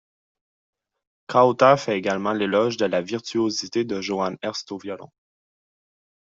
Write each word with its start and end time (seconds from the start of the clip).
Kraüter 1.27 1.75
fait 1.79 1.95
également 1.95 2.33
l'éloge 2.33 2.75
de 2.75 2.85
la 2.87 3.01
virtuosité 3.03 3.85
de 3.85 4.01
Johann 4.01 4.35
Ernst 4.41 4.71
au 4.71 4.79
violon. 4.79 5.11